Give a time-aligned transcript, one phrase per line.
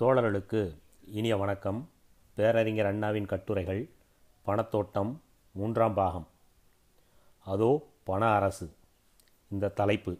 [0.00, 0.60] தோழர்களுக்கு
[1.18, 1.78] இனிய வணக்கம்.
[2.36, 3.82] பேரறிஞர் அண்ணாவின் கட்டுரைகள்
[4.46, 5.12] பணத்தோட்டம்
[5.54, 6.26] மூன்றாம் பாகம்.
[7.46, 7.68] அதோ
[8.04, 8.66] பண அரசு
[9.50, 10.14] இந்த தலைப்பு.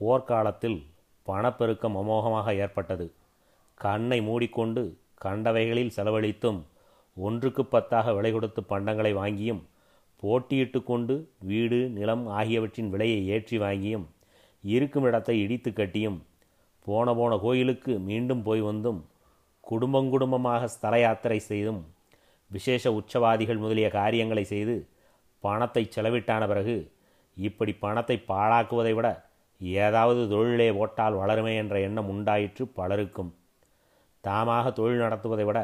[0.00, 0.78] போர்க்காலத்தில்
[1.26, 3.06] பணப்பெருக்கம் அமோகமாக ஏற்பட்டது.
[3.74, 4.84] கண்ணை மூடிக்கொண்டு
[5.22, 6.60] கண்டவைகளில் செலவழித்தும்
[7.16, 9.62] ஒன்றுக்கு பத்தாக விலை கொடுத்து பண்டங்களை வாங்கியும்
[10.22, 14.06] போட்டியிட்டு கொண்டு வீடு நிலம் ஆகியவற்றின் விலையை ஏற்றி வாங்கியும்
[14.64, 16.20] இருக்கும் இடத்தை இடித்து கட்டியும்
[16.86, 19.00] போன போன கோயிலுக்கு மீண்டும் போய் வந்தும்
[19.64, 21.80] குடும்பம் குடும்பமாக ஸ்தல யாத்திரை செய்தும்
[22.50, 24.74] விசேஷ உற்சவாதிகள் முதலிய காரியங்களை செய்து
[25.44, 26.76] பணத்தை செலவிட்டான பிறகு
[27.36, 29.08] இப்படி பணத்தை பாழாக்குவதை விட
[29.60, 33.30] ஏதாவது தொழிலே ஓட்டால் வளருமே என்ற எண்ணம் உண்டாயிற்று பலருக்கும்.
[34.24, 35.60] தாமாக தொழில் நடத்துவதை விட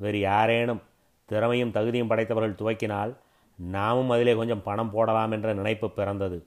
[0.00, 0.82] வேறு யாரேனும்
[1.28, 3.12] திறமையும் தகுதியும் படைத்தவர்கள் துவக்கினால்
[3.58, 6.38] நாமும் அதிலே கொஞ்சம் பணம் போடலாம் என்ற நினைப்பு பிறந்தது.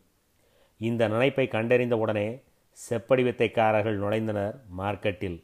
[0.81, 2.27] இந்த நினைப்பை கண்டறிந்த உடனே
[2.77, 5.37] செப்படி வித்தைக்காரர்கள் நுழைந்தனர் மார்க்கெட்டில்.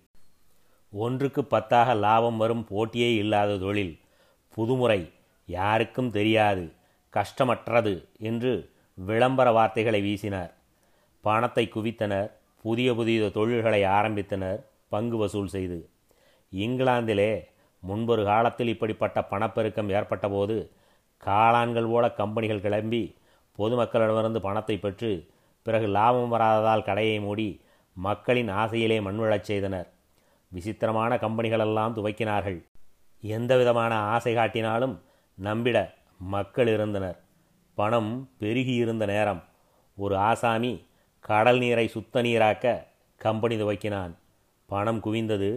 [0.94, 3.94] ஒன்றுக்கு பத்தாக லாபம் வரும் போட்டியே இல்லாத தொழில்.
[4.58, 5.02] புதுமுறை
[5.45, 6.64] யாருக்கும் தெரியாது
[7.14, 7.94] கஷ்டமற்றது
[8.30, 8.53] என்று
[8.97, 10.52] விளம்பர வார்த்தைகளை வீசினார்.
[11.23, 12.30] பணத்தை குவித்தனர்
[12.66, 15.80] புதிய புதிய தொழில்களை ஆரம்பித்தனர் பங்கு வசூல் செய்து.
[16.53, 17.31] இங்கிலாந்திலே
[17.84, 20.56] முன்பொரு காலத்தில் இப்படிப்பட்ட பணப்பெருக்கம் ஏற்பட்டபோது
[21.23, 23.03] காளான்கள் போல கம்பெனிகள் கிளம்பி
[23.59, 25.12] பொதுமக்களிடமிருந்து பணத்தை பெற்று
[25.67, 27.47] பிறகு லாபம் வராததால் கடையை மூடி
[27.93, 29.87] மக்களின் ஆசையிலே மண்விழச் செய்தனர்.
[30.49, 32.59] விசித்திரமான கம்பெனிகளெல்லாம் துவக்கினார்கள்.
[33.21, 34.95] எந்த விதமான ஆசை காட்டினாலும்
[35.43, 35.77] நம்பிட
[36.19, 37.17] மக்கள் இருந்தனர்.
[37.75, 39.43] பணம் பெருகியிருந்த நேரம்
[39.97, 40.73] ஒரு ஆசாமி
[41.19, 42.85] கடல் நீரை சுத்த நீராக்க
[43.17, 44.13] கம்பெனி துவக்கினான்.
[44.65, 45.51] பணம் குவிந்தது.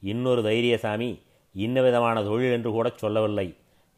[0.00, 1.10] இன்னொரு தைரியசாமி
[1.54, 3.48] இன்ன விதமான தொழில் என்று கூட சொல்லவில்லை.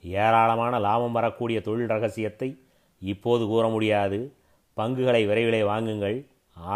[0.02, 2.50] ஏராளமான லாபம் வரக்கூடிய தொழில் ரகசியத்தை
[3.00, 4.19] இப்போது கூற முடியாது.
[4.81, 6.19] பங்குகளை விரைவிலே வாங்குங்கள்.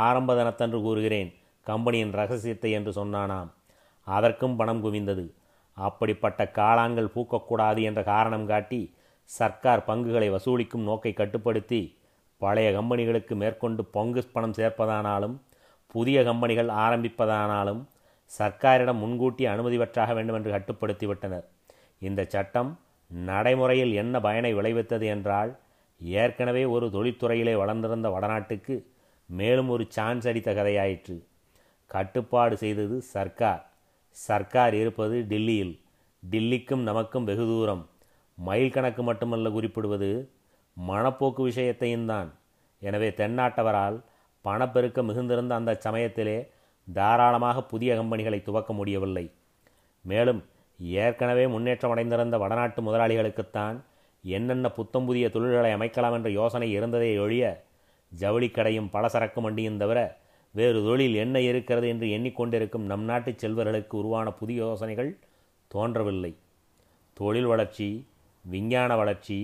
[0.05, 1.31] ஆரம்ப தினத்தன்று கூறுகிறேன்
[1.67, 3.50] கம்பெனியின் ரகசியத்தை என்று சொன்னானாம்.
[4.06, 5.25] அதற்கும் பணம் குவிந்தது.
[5.77, 8.81] அப்படிப்பட்ட காளான்கள் பூக்கக்கூடாது என்ற காரணம் காட்டி
[9.31, 11.81] சர்க்கார் பங்குகளை வசூலிக்கும் நோக்கை கட்டுப்படுத்தி
[12.43, 15.37] பழைய கம்பெனிகளுக்கு மேற்கொண்டு பங்கு பணம் சேர்ப்பதானாலும்
[15.94, 17.81] புதிய கம்பெனிகள் ஆரம்பிப்பதானாலும்
[18.31, 21.47] சர்க்காரிடம் முன்கூட்டி அனுமதி பெற்றாக வேண்டும் என்று கட்டுப்படுத்திவிட்டனர்.
[21.99, 22.71] இந்த சட்டம்
[23.10, 25.50] நடைமுறையில் என்ன பயனை விளைவித்தது என்றால்
[26.02, 28.84] ஏற்கனவே ஒரு தொழில்துறையிலே வளர்ந்திருந்த வடநாட்டுக்கு
[29.26, 31.22] மேலும் ஒரு சான்ஸ் அடித்த கதையாயிற்று.
[31.86, 33.70] கட்டுப்பாடு செய்தது சர்க்கார்.
[34.10, 35.80] சர்க்கார் இருப்பது டில்லியில்.
[36.30, 37.88] டில்லிக்கும் நமக்கும் வெகு தூரம்.
[38.34, 40.30] மைல் கணக்கு மட்டுமல்ல குறிப்பிடுவது.
[40.88, 42.32] மனப்போக்கு விஷயத்தையும் தான்.
[42.80, 44.00] எனவே தென்னாட்டவரால்
[44.40, 46.50] பணப்பெருக்கம் மிகுந்திருந்த அந்த சமயத்திலே
[46.92, 49.30] தாராளமாக புதிய கம்பெனிகளை துவக்க முடியவில்லை.
[50.02, 50.44] மேலும்
[50.78, 53.76] ஏற்கனவே முன்னேற்றம் அடைந்திருந்த வடநாட்டு முதலாளிகளுக்குத்தான்
[54.25, 57.44] என்னென்ன புத்தம் புதிய தொழில்களை அமைக்கலாம் என்ற யோசனை இருந்ததே ஒழிய
[58.21, 60.21] ஜவுளிக்கடையும் பலசரக்கு மண்டியும் தவிர
[60.55, 65.19] வேறு தொழில் என்ன இருக்கிறது என்று எண்ணிக்கொண்டிருக்கும் நம் நாட்டு செல்வர்களுக்கு உருவான புதிய யோசனைகள்
[65.69, 66.37] தோன்றவில்லை.
[67.12, 68.06] தொழில் வளர்ச்சி
[68.44, 69.38] விஞ்ஞான வளர்ச்சி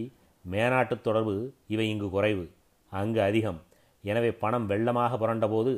[0.50, 2.50] மேனாட்டு தொடர்பு இவை இங்கு குறைவு.
[2.93, 3.61] அங்கு அதிகம்.
[4.05, 5.72] எனவே பணம் வெள்ளமாக புரண்டபோது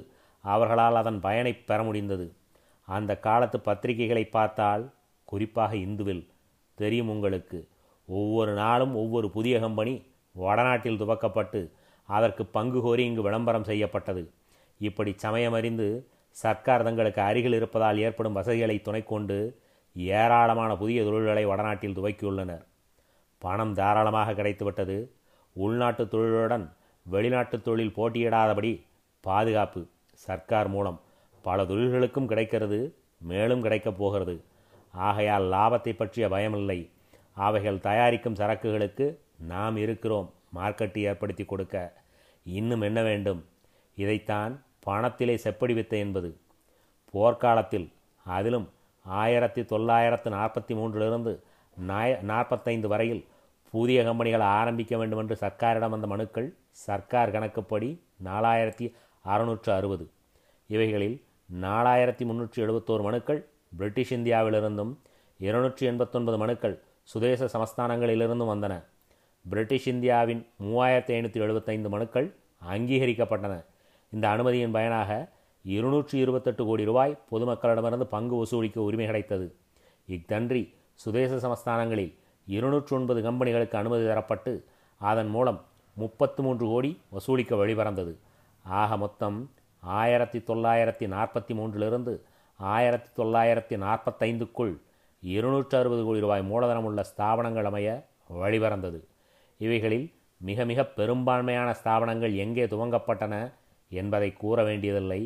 [0.44, 2.32] அவர்களால் அதன் பயனை பெற முடிந்தது.
[2.84, 4.94] அந்த காலத்து பத்திரிகைகளை பார்த்தால்
[5.24, 6.28] குறிப்பாக இந்துவில்
[6.74, 7.68] தெரியும் உங்களுக்கு.
[8.10, 9.94] ஒவ்வொரு நாளும் ஒவ்வொரு புதிய கம்பெனி
[10.32, 11.60] வடநாட்டில் துவக்கப்பட்டு
[12.08, 14.22] அதற்கு பங்கு கோரி இங்கு விளம்பரம் செய்யப்பட்டது.
[14.78, 15.88] இப்படி சமயமறிந்து
[16.42, 19.38] சர்க்கார் தங்களுக்கு அருகில் இருப்பதால் ஏற்படும் வசதிகளை துணை கொண்டு
[19.94, 22.64] ஏராளமான புதிய தொழில்களை வடநாட்டில் துவக்கியுள்ளனர்.
[23.38, 24.96] பணம் தாராளமாக கிடைத்துவிட்டது.
[25.54, 26.66] உள்நாட்டு தொழிலுடன்
[27.02, 28.72] வெளிநாட்டு தொழில் போட்டியிடாதபடி
[29.20, 29.80] பாதுகாப்பு
[30.26, 30.98] சர்க்கார் மூலம்
[31.42, 32.78] பல தொழில்களுக்கும் கிடைக்கிறது
[33.18, 34.36] மேலும் கிடைக்கப் போகிறது.
[34.92, 36.80] ஆகையால் லாபத்தை பற்றிய பயமில்லை.
[37.40, 39.06] அவைகள் தயாரிக்கும் சரக்குகளுக்கு
[39.52, 40.28] நாம் இருக்கிறோம்.
[40.54, 41.76] மார்க்கெட்டு ஏற்படுத்தி கொடுக்க.
[42.44, 43.40] இன்னும் என்ன வேண்டும்?
[43.96, 44.52] இதைத்தான்
[44.86, 46.30] பணத்திலே செப்படி வித்தை என்பது.
[47.14, 47.86] போர்க்காலத்தில்
[48.26, 48.66] அதிலும்
[49.04, 51.32] ஆயிரத்தி தொள்ளாயிரத்து நாற்பத்தி மூன்றிலிருந்து
[51.76, 53.22] நாய நாற்பத்தைந்து வரையில்
[53.72, 56.48] புதிய கம்பெனிகளை ஆரம்பிக்க வேண்டும் என்று சர்க்காரிடம் வந்த மனுக்கள்
[56.86, 57.90] சர்க்கார் கணக்குப்படி
[58.24, 58.86] நாலாயிரத்தி
[59.24, 60.04] அறுநூற்று அறுபது.
[60.70, 61.16] இவைகளில்
[61.60, 63.40] நாலாயிரத்தி முன்னூற்றி எழுபத்தோரு மனுக்கள்
[63.78, 64.92] பிரிட்டிஷ் இந்தியாவிலிருந்தும்
[65.40, 66.76] இருநூற்றி எண்பத்தொன்பது மனுக்கள்
[67.10, 68.74] சுதேச சமஸ்தானங்களிலிருந்து வந்தன.
[69.48, 72.28] பிரிட்டிஷ் இந்தியாவின் மூவாயிரத்தி ஐநூற்றி எழுபத்தைந்து மனுக்கள்
[72.72, 73.54] அங்கீகரிக்கப்பட்டன.
[74.10, 75.10] இந்த அனுமதியின் பயனாக
[75.64, 79.46] இருநூற்றி இருபத்தெட்டு கோடி ரூபாய் பொதுமக்களிடமிருந்து பங்கு வசூலிக்க உரிமை கிடைத்தது.
[80.08, 80.62] இத்தன்றி
[80.94, 82.12] சுதேச சமஸ்தானங்களில்
[82.46, 84.52] இருநூற்றி ஒன்பது கம்பெனிகளுக்கு அனுமதி தரப்பட்டு
[85.00, 85.60] அதன் மூலம்
[85.96, 88.14] முப்பத்து மூன்று கோடி வசூலிக்க வழிபறந்தது.
[88.64, 92.14] ஆக மொத்தம் ஆயிரத்தி தொள்ளாயிரத்தி நாற்பத்தி மூன்றிலிருந்து
[92.60, 94.72] ஆயிரத்தி தொள்ளாயிரத்தி நாற்பத்தைந்துக்குள்
[95.22, 97.88] இருநூற்று அறுபது கோடி ரூபாய் மூலதனம் உள்ள ஸ்தாபனங்கள் அமைய
[98.40, 99.00] வழிபறந்தது.
[99.58, 100.06] இவைகளில்
[100.40, 103.34] மிக மிக பெரும்பான்மையான ஸ்தாபனங்கள் எங்கே துவங்கப்பட்டன
[103.88, 105.20] என்பதை கூற வேண்டியதில்லை.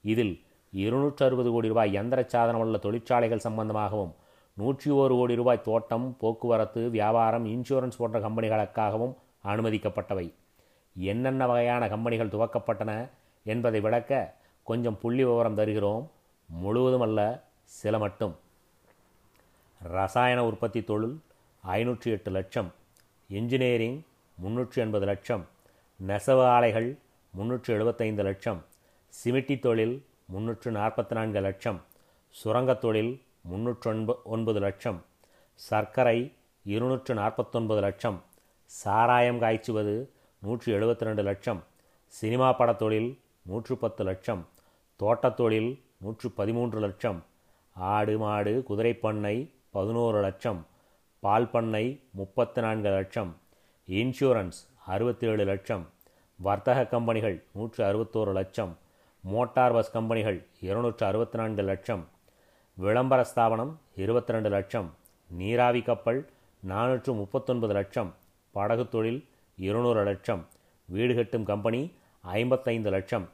[0.00, 0.34] இதில்
[0.72, 4.12] இருநூற்று அறுபது கோடி ரூபாய் எந்திர சாதனம் உள்ள தொழிற்சாலைகள் சம்பந்தமாகவும்
[4.54, 9.14] நூற்றி ஒரு கோடி ரூபாய் தோட்டம் போக்குவரத்து வியாபாரம் இன்சூரன்ஸ் போன்ற கம்பெனிகளுக்காகவும்
[9.44, 10.26] அனுமதிக்கப்பட்டவை.
[10.96, 12.92] என்னென்ன வகையான கம்பெனிகள் துவக்கப்பட்டன
[13.44, 14.12] என்பதை விளக்க
[14.62, 16.10] கொஞ்சம் புள்ளி விவரம் தருகிறோம்.
[16.48, 17.20] முழுவதும் அல்ல
[17.64, 18.34] சில மட்டும்.
[19.82, 21.20] ரசாயன உற்பத்தி தொழில்
[21.66, 22.72] ஐநூற்றி எட்டு லட்சம்.
[23.28, 24.02] இன்ஜினியரிங்
[24.44, 25.48] முன்னூற்றி எண்பது லட்சம்.
[25.96, 26.98] நெசவு ஆலைகள்
[27.30, 28.64] முன்னூற்று எழுபத்தைந்து லட்சம்.
[29.24, 31.80] சிமிட்டி தொழில் முன்னூற்று நாற்பத்தி நான்கு லட்சம்.
[32.44, 35.04] சுரங்கத் தொழில் முன்னூற்று ஒன்ப ஒன்பது லட்சம்.
[35.54, 36.32] சர்க்கரை
[36.64, 38.22] இருநூற்று நாற்பத்தொன்பது லட்சம்.
[38.64, 40.08] சாராயம் காய்ச்சுவது
[40.38, 41.64] நூற்றி எழுபத்தி ரெண்டு லட்சம்.
[42.06, 44.48] சினிமா படத் தொழில் நூற்று பத்து லட்சம்.
[44.98, 47.24] தோட்டத்தொழில் நூற்று பதிமூன்று லட்சம்.
[47.74, 50.66] ஆடு மாடு குதிரைப்பண்ணை பதினோரு லட்சம்
[51.20, 53.36] பால் பண்ணை முப்பத்தி நான்கு லட்சம்
[53.88, 55.84] இன்சூரன்ஸ் அறுபத்தேழு லட்சம்
[56.38, 58.76] வர்த்தக கம்பெனிகள் நூற்று அறுபத்தோரு லட்சம்
[59.24, 62.08] மோட்டார் பஸ் கம்பெனிகள் இருநூற்று அறுபத்தி நான்கு லட்சம்
[62.76, 64.88] விளம்பர ஸ்தாபனம் இருபத்தி ரெண்டு லட்சம்
[65.30, 66.20] நீராவி கப்பல்
[66.62, 68.14] நானூற்று முப்பத்தொன்பது லட்சம்
[68.54, 69.20] படகு தொழில்
[69.58, 70.46] இருநூறு லட்சம்
[70.88, 71.80] வீடு கட்டும் கம்பெனி
[72.24, 73.26] ஐம்பத்தைந்து லட்சம்.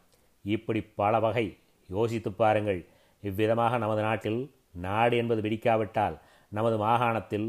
[0.45, 1.59] இப்படி பல வகை.
[1.89, 2.81] யோசித்து பாருங்கள்.
[3.23, 4.41] இவ்விதமாக நமது நாட்டில்
[4.87, 6.17] நாடு என்பது பிடிக்காவிட்டால்
[6.53, 7.49] நமது மாகாணத்தில்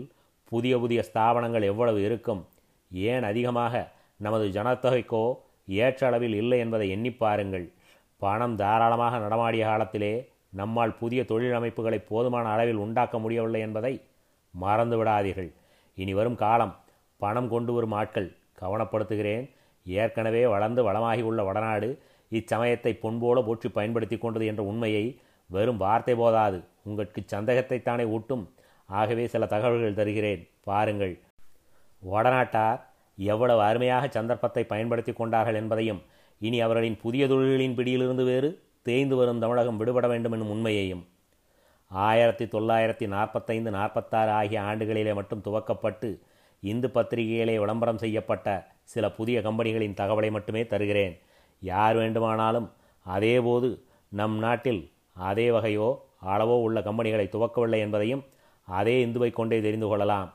[0.52, 2.42] புதிய புதிய ஸ்தாபனங்கள் எவ்வளவு இருக்கும்?
[2.92, 3.74] ஏன் அதிகமாக
[4.20, 5.24] நமது ஜனத்தொகைக்கோ
[5.82, 7.66] ஏற்ற அளவில் இல்லை என்பதை எண்ணி பாருங்கள்.
[8.22, 10.14] பணம் தாராளமாக நடமாடிய காலத்திலே
[10.60, 13.94] நம்மால் புதிய தொழில் அமைப்புகளை போதுமான அளவில் உண்டாக்க முடியவில்லை என்பதை
[14.54, 15.50] மறந்து விடாதீர்கள்
[15.98, 16.74] இனி வரும் காலம்
[17.20, 18.30] பணம் கொண்டு வரும் ஆட்கள்
[18.62, 19.46] கவனப்படுத்துகிறேன்.
[19.86, 21.90] ஏற்கனவே வளர்ந்து வளமாகி உள்ள வடநாடு
[22.32, 25.04] இச்சமயத்தை பொன்போல போற்றி பயன்படுத்தி கொண்டது என்ற உண்மையை
[25.50, 26.60] வெறும் வார்த்தை போதாது.
[26.86, 28.54] உங்களுக்கு சந்தேகத்தைத்தானே ஊட்டும்.
[28.86, 30.50] ஆகவே சில தகவல்கள் தருகிறேன்.
[30.64, 31.20] பாருங்கள்.
[32.12, 32.82] வடநாட்டார்
[33.18, 36.02] எவ்வளவு அருமையாக சந்தர்ப்பத்தை பயன்படுத்தி கொண்டார்கள் என்பதையும்
[36.40, 41.08] இனி அவர்களின் புதிய தொழில்களின் பிடியிலிருந்து வேறு தேய்ந்து வரும் தமிழகம் விடுபட வேண்டும் என்னும் உண்மையையும்.
[41.88, 46.20] ஆயிரத்தி தொள்ளாயிரத்தி நாற்பத்தைந்து நாற்பத்தாறு ஆகிய ஆண்டுகளிலே மட்டும் துவக்கப்பட்டு
[46.62, 51.20] இந்து பத்திரிகையிலே விளம்பரம் செய்யப்பட்ட சில புதிய கம்பெனிகளின் தகவலை மட்டுமே தருகிறேன்.
[51.60, 52.72] யார் வேண்டுமானாலும்
[53.04, 58.26] அதேபோது நம் நாட்டில் அதே வகையோ அளவோ உள்ள கம்பெனிகளை துவக்கவில்லை என்பதையும்
[58.66, 60.34] அதே இந்துவை கொண்டே தெரிந்து கொள்ளலாம்.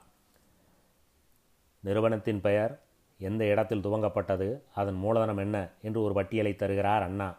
[1.80, 2.80] நிறுவனத்தின் பெயர்
[3.18, 7.36] எந்த இடத்தில் துவங்கப்பட்டது அதன் மூலதனம் என்ன என்று ஒரு பட்டியலை தருகிறார் அண்ணா.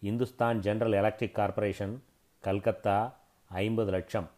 [0.00, 2.02] Hindustan general electric corporation
[2.40, 3.14] Calcutta
[3.48, 4.30] ஐம்பது லட்சம்.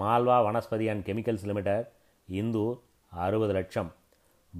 [0.00, 1.88] Malwa Vanaspati and chemicals limited
[2.30, 2.80] Indore
[3.10, 3.92] அறுபது லட்சம்.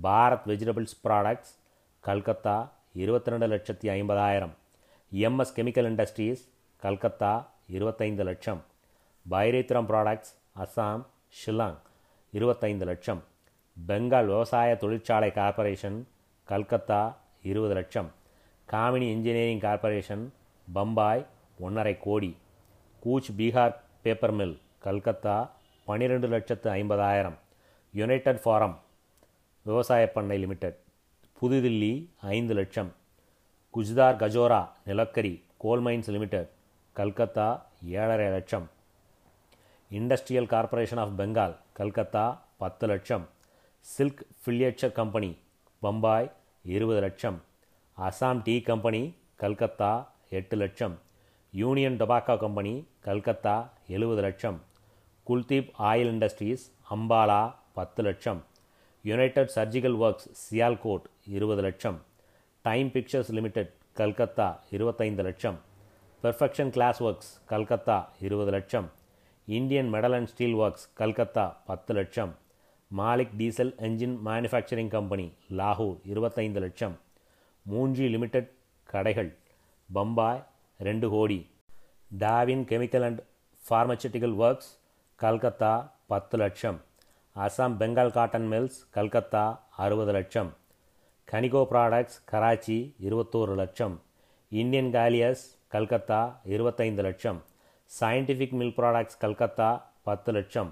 [0.02, 1.52] பாரத் வெஜிடபிள்ஸ் ப்ராடக்ட்ஸ்
[2.00, 4.50] கல்கத்தா இருபத்தி ரெண்டு லட்சத்தி ஐம்பதாயிரம்.
[5.12, 8.64] எம்எஸ் கெமிக்கல் இண்டஸ்ட்ரீஸ் கல்கத்தா இருபத்தைந்து லட்சம்.
[9.30, 11.06] பைரேத்திரம் ப்ராடக்ட்ஸ் அஸ்ஸாம்
[11.40, 11.78] ஷில்லாங்
[12.32, 13.24] இருபத்தைந்து லட்சம்.
[13.88, 16.08] பெங்கால் விவசாய தொழிற்சாலை கார்ப்பரேஷன்
[16.48, 18.12] கல்கத்தா இருபது லட்சம்.
[18.72, 20.32] காமினி இன்ஜினியரிங் கார்ப்பரேஷன்
[20.72, 21.26] பம்பாய்
[21.58, 22.36] ஒன்றரை கோடி.
[23.04, 25.50] கூச் பீகார் பேப்பர் மில் கல்கத்தா
[25.84, 27.38] பன்னிரெண்டு லட்சத்து ஐம்பதாயிரம்.
[27.92, 28.78] யுனைடெட் ஃபாரம்
[29.62, 30.78] விவசாய பண்ணை லிமிடெட்
[31.40, 32.92] புதுதில்லி ஐந்து லட்சம்.
[33.74, 36.50] குஜ்தார் கஜோரா நிலக்கரி கோல் மைன்ஸ் லிமிடெட்
[37.00, 38.70] கல்கத்தா ஏழரை லட்சம்.
[39.90, 42.24] Industrial corporation of Bengal Calcutta
[42.56, 43.28] பத்து லட்சம்.
[43.80, 45.30] சில்க் ஃபில்லியேச்சர் கம்பெனி
[45.82, 46.32] பம்பாய்
[46.64, 47.42] இருபது லட்சம்.
[48.06, 49.92] அசாம் டீ கம்பெனி கல்கத்தா
[50.30, 50.98] எட்டு லட்சம்.
[51.52, 53.54] யூனியன் டொபாக்கோ கம்பெனி கல்கத்தா
[53.88, 54.58] எழுபது லட்சம்.
[55.26, 58.44] குல்தீப் ஆயில் இண்டஸ்ட்ரீஸ் அம்பாலா பத்து லட்சம்.
[59.02, 61.98] யுனைடெட் சர்ஜிக்கல் ஒர்க்ஸ் சியால்கோட் இருபது லட்சம்.
[62.62, 65.58] டைம் பிக்சர்ஸ் லிமிடெட் கல்கத்தா இருபத்தைந்து லட்சம்.
[66.22, 68.90] பெர்ஃபெக்ஷன் கிளாஸ் ஒர்க்ஸ் கல்கத்தா இருபது லட்சம்.
[69.46, 72.32] Indian metal and steel works Calcutta பத்து லட்சம்.
[72.96, 76.98] Malik diesel engine manufacturing company லாகூர் இருபத்தைந்து லட்சம்.
[77.62, 78.50] மூஞ்சி லிமிடெட்
[78.90, 79.36] கடைகள்
[79.92, 80.42] பம்பாய்
[80.78, 81.50] ரெண்டு கோடி.
[82.18, 83.22] டாவின் chemical and
[83.68, 84.70] pharmaceutical works
[85.14, 86.80] Calcutta பத்து லட்சம்.
[87.36, 90.52] அசாம் பெங்கால் காட்டன் மில்ஸ் கல்கத்தா அறுபது லட்சம்.
[91.32, 94.02] கனிகோ ப்ராடக்ட்ஸ் கராச்சி இருபத்தோரு லட்சம்.
[94.48, 97.42] இந்தியன் காலியஸ் கல்கத்தா இருபத்தைந்து லட்சம்.
[98.00, 99.68] சயின்டிஃபிக் மில் ப்ராடக்ட்ஸ் கல்கத்தா
[100.02, 100.70] பத்து லட்சம்.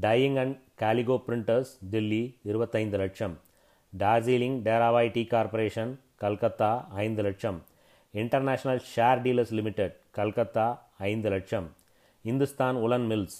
[0.00, 3.34] Dyeing and calico printers Delhi இருபத்தைந்து லட்சம்.
[3.98, 7.58] டார்ஜிலிங் டேராவாய் டீ கார்ப்பரேஷன் கல்கத்தா ஐந்து லட்சம்.
[8.14, 10.66] International share dealers limited Calcutta
[10.98, 11.74] ஐந்து லட்சம்.
[12.22, 13.38] இந்துஸ்தான் உலன் மில்ஸ்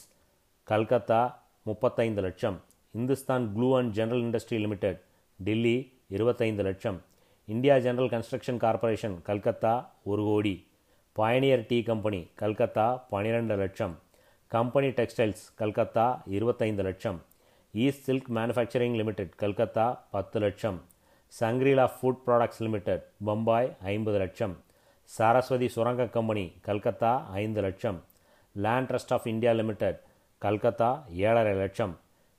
[0.64, 1.20] கல்கத்தா
[1.62, 2.60] முப்பத்தைந்து லட்சம்.
[2.92, 5.00] Hindustan glue and general industry limited
[5.36, 5.76] Delhi
[6.08, 7.02] இருபத்தைந்து லட்சம்.
[7.44, 10.54] India general construction corporation Calcutta ஒரு கோடி.
[11.18, 13.98] பயனியர் டீ கம்பெனி கல்கத்தா பன்னிரெண்டு லட்சம்.
[14.46, 17.22] கம்பெனி டெக்ஸ்டைல்ஸ் கல்கத்தா இருபத்தைந்து லட்சம்.
[17.72, 20.78] East silk manufacturing limited Calcutta பத்து லட்சம்.
[21.40, 24.54] Shangrila food products limited Bombay ஐம்பது லட்சம்.
[25.04, 28.04] சரஸ்வதி சுரங்க கம்பெனி கல்கத்தா ஐந்து லட்சம்.
[28.52, 30.00] Land trust of India limited
[30.38, 31.98] Calcutta ஏழரை லட்சம்.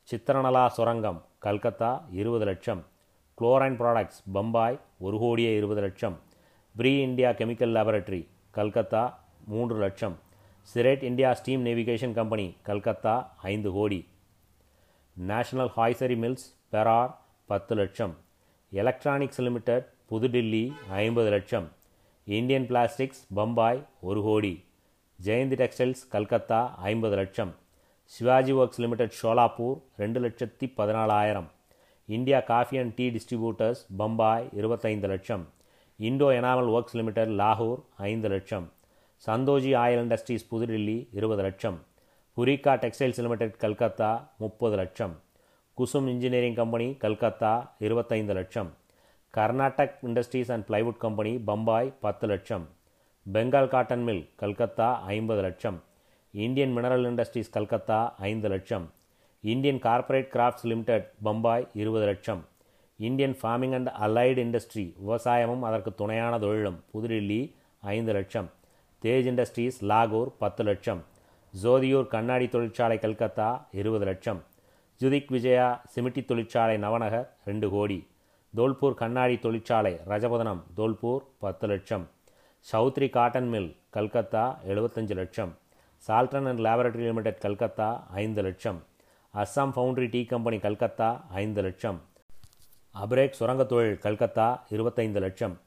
[0.10, 2.86] சித்திரநலா சுரங்கம் கல்கத்தா இருபது லட்சம்.
[3.42, 6.20] குளோரைன் ப்ராடக்ட்ஸ் பம்பாய் ஒரு கோடியே இருபது லட்சம்.
[6.75, 8.22] Free India chemical laboratory
[8.55, 9.03] Calcutta
[9.51, 10.15] மூன்று லட்சம்.
[10.74, 14.00] Great India steam navigation company Calcutta ஐந்து கோடி.
[15.17, 18.13] நேஷனல் ஹாய்சரி மில்ஸ் பெரார் பத்து லட்சம்.
[18.72, 21.67] எலக்ட்ரானிக்ஸ் லிமிடெட் புதுடில்லி ஐம்பது லட்சம்.
[22.25, 24.53] இந்தியன் பிளாஸ்டிக்ஸ் பம்பாய் ஒரு கோடி.
[25.19, 27.55] ஜெயந்தி டெக்ஸ்டைல்ஸ் கல்கத்தா ஐம்பது லட்சம்.
[28.03, 31.50] சிவாஜி ஒர்க்ஸ் லிமிடெட் ஷோலாப்பூர் ரெண்டு லட்சத்தி பதினாலாயிரம்.
[32.05, 35.43] India coffee and tea distributors Bombay இருபத்தைந்து லட்சம்.
[36.07, 38.65] இண்டோ எனாமல் ஒர்க்ஸ் லிமிடெட் லாகூர் ஐந்து லட்சம்.
[39.25, 41.77] சந்தோஜி ஆயில் இண்டஸ்ட்ரீஸ் புதுடில்லி இருபது லட்சம்.
[42.38, 45.13] புரிகா டெக்ஸ்டைல்ஸ் லிமிடெட் கல்கத்தா முப்பது லட்சம்.
[45.77, 48.69] குசும் இன்ஜினியரிங் கம்பெனி கல்கத்தா இருபத்தைந்து லட்சம்.
[49.33, 52.65] Karnatak industries and plywood company Bombay பத்து லட்சம்.
[53.25, 55.77] பெங்கால் காட்டன் மில் கல்கத்தா ஐம்பது லட்சம்.
[56.33, 58.86] இந்தியன் மினரல் இண்டஸ்ட்ரீஸ் கல்கத்தா ஐந்து லட்சம்.
[59.43, 62.41] Indian corporate crafts limited Bombay இருபது லட்சம்.
[62.98, 68.50] Indian farming and allied industry விவசாயமும் அதற்கு துணையான தொழிலும் புதுடில்லி ஐந்து லட்சம்.
[69.02, 71.04] தேஜ் இண்டஸ்ட்ரீஸ் லாகூர் பத்து லட்சம்.
[71.64, 74.44] ஜோதியூர் கண்ணாடி தொழிற்சாலை கல்கத்தா இருபது லட்சம்.
[75.02, 78.08] ஜுதிக் விஜயா சிமிட்டி தொழிற்சாலை நவநகர் ரெண்டு கோடி.
[78.56, 82.08] தோல்பூர் கண்ணாடி தொழிற்சாலை ரஜபதனம் தோல்பூர் பத்து லட்சம்.
[82.72, 85.58] சௌத்ரி காட்டன் மில் கல்கத்தா எழுபத்தஞ்சு லட்சம்.
[86.08, 88.84] சால்டன் அண்ட் லேபரட்டரி லிமிடெட் கல்கத்தா ஐந்து லட்சம்.
[89.34, 92.02] Assam foundry tea company Calcutta ஐந்து லட்சம்.
[93.02, 95.60] அப்ரேக் சுரங்கத் தொழில் கல்கத்தா இருபத்தைந்து லட்சம்.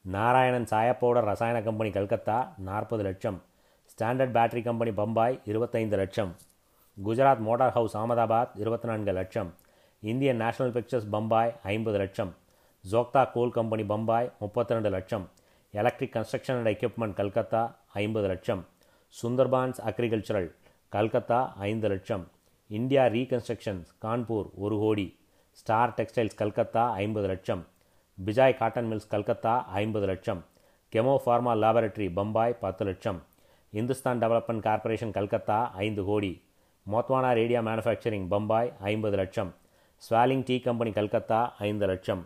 [0.00, 3.42] நாராயணன் சாயப்பவுடர் ரசாயன கம்பெனி கல்கத்தா நாற்பது லட்சம்.
[3.84, 6.36] ஸ்டாண்டர்ட் பேட்டரி கம்பெனி பம்பாய் இருபத்தைந்து லட்சம்.
[7.04, 9.54] குஜராத் மோட்டார் ஹவுஸ் அகமதாபாத் இருபத்தி நான்கு லட்சம்.
[10.00, 12.34] இந்தியன் நேஷனல் பிக்சர்ஸ் பம்பாய் ஐம்பது லட்சம்.
[12.92, 15.30] ஜோக்தா கோல் கம்பெனி பம்பாய் முப்பத்தி ரெண்டு லட்சம்.
[15.70, 18.66] Electric construction and equipment Calcutta ஐம்பது லட்சம்.
[19.22, 20.54] சுந்தர்பான்ஸ் அக்ரிகல்ச்சரல்
[20.88, 22.28] கல்கத்தா ஐந்து லட்சம்.
[22.68, 25.17] இந்தியா ரீகன்ஸ்ட்ரக்ஷன்ஸ் கான்பூர் ஒரு கோடி.
[25.58, 27.66] ஸ்டார் டெக்ஸ்டைல்ஸ் கல்கத்தா ஐம்பது லட்சம்.
[28.26, 30.44] பிஜாய் காட்டன் மில்ஸ் கல்கத்தா ஐம்பது லட்சம்.
[30.92, 33.18] கெமோ ஃபார்மா லேபரட்டரி பம்பாய் பத்து லட்சம்.
[33.70, 36.42] இந்துஸ்தான் டெவலப்மெண்ட் கார்ப்பரேஷன் கல்கத்தா ஐந்து கோடி.
[36.92, 39.54] மோத்வானா ரேடியா மேனுஃபேக்சரிங் பம்பாய் ஐம்பது லட்சம்.
[40.02, 42.22] ஸ்வாலிங் டீ கம்பெனி கல்கத்தா ஐந்து லட்சம்.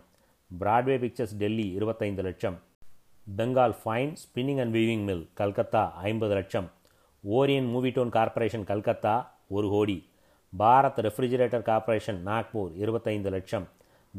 [0.59, 2.57] பிராட்வே பிக்சர்ஸ் டெல்லி இருபத்தைந்து லட்சம்.
[3.37, 6.71] Bengal fine spinning and weaving mill Calcutta ஐம்பது லட்சம்.
[7.29, 9.15] Orion movietone corporation Calcutta
[9.47, 9.97] ஒரு கோடி.
[10.59, 13.67] பாரத் ரெஃப்ரிஜிரேட்டர் கார்ப்பரேஷன் நாக்பூர் இருபத்தைந்து லட்சம்.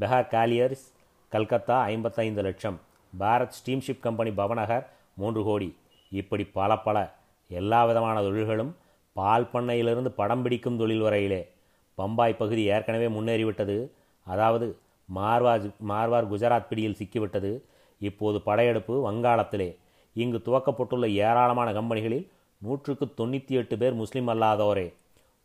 [0.01, 0.85] பெஹார் காலியர்ஸ்
[1.29, 2.81] கல்கத்தா ஐம்பத்தைந்து லட்சம்.
[3.19, 5.77] பாரத் ஸ்டீம்ஷிப் கம்பெனி பவநகர் மூன்று கோடி.
[6.11, 7.15] இப்படி பல பல
[7.49, 8.77] எல்லா விதமான தொழில்களும்
[9.13, 11.49] பால் பண்ணையிலிருந்து படம் பிடிக்கும் தொழில் வரையிலே.
[11.95, 13.91] பம்பாய் பகுதி ஏற்கனவே முன்னேறிவிட்டது.
[14.25, 14.79] அதாவது
[15.15, 17.61] மார்வார் மார்வார் குஜராத் பிடியில் சிக்கிவிட்டது.
[17.99, 19.77] இப்போது படையெடுப்பு வங்காளத்திலே.
[20.15, 24.93] இங்கு துவக்கப்பட்டுள்ள ஏராளமான கம்பெனிகளில் நூற்றுக்கு தொண்ணூற்றி எட்டு பேர் முஸ்லீம் அல்லாதோரே.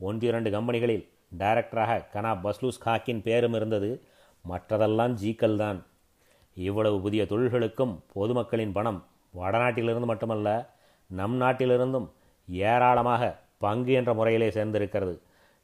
[0.08, 1.06] ஒன்றிரண்டு கம்பெனிகளில்
[1.40, 3.90] டைரக்டராக கனா பஸ்லூஸ் காக்கின் பேரும் இருந்தது.
[4.46, 5.80] மற்றதெல்லாம் ஜீக்கல் தான்
[6.58, 9.00] இவ்வளவு புதிய தொழில்களுக்கும் பொதுமக்களின் பணம்
[9.34, 10.50] வடநாட்டிலிருந்து மட்டுமல்ல
[11.10, 12.08] நம் நாட்டிலிருந்தும்
[12.48, 13.24] ஏராளமாக
[13.58, 15.16] பங்கு என்ற முறையிலே சேர்ந்திருக்கிறது.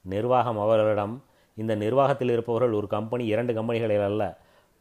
[0.06, 1.16] நிர்வாகம் அவர்களிடம்
[1.58, 4.24] இந்த நிர்வாகத்தில் இருப்பவர்கள் ஒரு கம்பெனி இரண்டு கம்பெனிகளில் அல்ல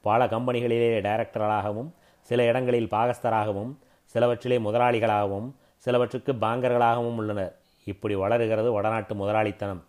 [0.04, 1.90] பல கம்பெனிகளிலே டைரக்டர்களாகவும்
[2.28, 3.72] சில இடங்களில் பாகஸ்தராகவும்
[4.14, 5.48] சிலவற்றிலே முதலாளிகளாகவும்
[5.84, 7.54] சிலவற்றுக்கு பாங்கர்களாகவும் உள்ளனர்.
[7.84, 9.82] இப்படி வளருகிறது வடநாட்டு முதலாளித்தனம்.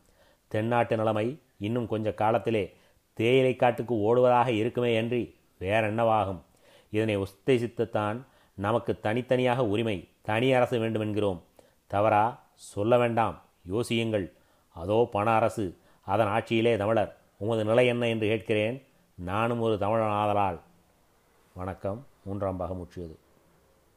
[0.48, 2.78] தென்னாட்டு நிலைமை இன்னும் கொஞ்ச காலத்திலே
[3.14, 6.42] தேயிலை காட்டுக்கு ஓடுவதாக இருக்குமே அன்றி வேறென்னவாகும்.
[6.90, 8.22] இதனை உத்தேசித்துத்தான்
[8.54, 11.42] நமக்கு தனித்தனியாக உரிமை தனி அரசு வேண்டுமென்கிறோம்.
[11.88, 13.42] தவறா சொல்ல வேண்டாம்.
[13.72, 14.32] யோசியுங்கள்.
[14.74, 15.78] அதோ பண அரசு.
[16.02, 17.18] அதன் ஆட்சியிலே தமிழர்.
[17.38, 18.86] உமது நிலை என்ன என்று கேட்கிறேன்.
[19.16, 20.60] நானும் ஒரு தமிழன் ஆதலால்
[21.54, 22.06] வணக்கம்.
[22.24, 23.20] மூன்றாம் பாகம் முற்றியது